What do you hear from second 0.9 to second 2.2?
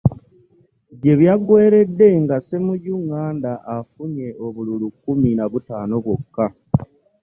Gye byaggweeredde